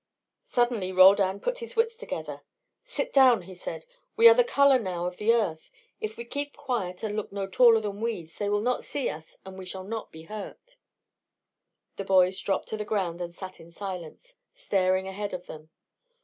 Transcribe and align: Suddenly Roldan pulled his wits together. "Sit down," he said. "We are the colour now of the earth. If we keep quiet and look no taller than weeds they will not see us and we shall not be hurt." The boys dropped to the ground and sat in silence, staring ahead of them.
Suddenly 0.47 0.91
Roldan 0.91 1.39
pulled 1.41 1.59
his 1.59 1.75
wits 1.75 1.95
together. 1.95 2.41
"Sit 2.83 3.13
down," 3.13 3.43
he 3.43 3.53
said. 3.53 3.85
"We 4.15 4.27
are 4.27 4.33
the 4.33 4.43
colour 4.43 4.79
now 4.79 5.05
of 5.05 5.17
the 5.17 5.31
earth. 5.31 5.69
If 5.99 6.17
we 6.17 6.25
keep 6.25 6.57
quiet 6.57 7.03
and 7.03 7.15
look 7.15 7.31
no 7.31 7.45
taller 7.45 7.81
than 7.81 8.01
weeds 8.01 8.39
they 8.39 8.49
will 8.49 8.61
not 8.63 8.83
see 8.83 9.09
us 9.09 9.37
and 9.45 9.59
we 9.59 9.65
shall 9.67 9.83
not 9.83 10.11
be 10.11 10.23
hurt." 10.23 10.75
The 11.97 12.03
boys 12.03 12.41
dropped 12.41 12.69
to 12.69 12.77
the 12.77 12.83
ground 12.83 13.21
and 13.21 13.35
sat 13.35 13.59
in 13.59 13.71
silence, 13.71 14.33
staring 14.55 15.07
ahead 15.07 15.35
of 15.35 15.45
them. 15.45 15.69